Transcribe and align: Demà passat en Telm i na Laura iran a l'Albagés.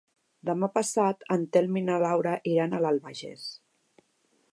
Demà 0.49 0.69
passat 0.77 1.27
en 1.35 1.43
Telm 1.57 1.77
i 1.81 1.83
na 1.89 1.99
Laura 2.05 2.33
iran 2.53 2.73
a 2.73 2.81
l'Albagés. 2.87 3.45